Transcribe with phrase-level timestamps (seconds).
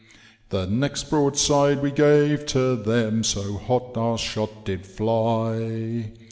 [0.25, 6.11] *•* The next broadside we gave to them, so hot our shot did fly.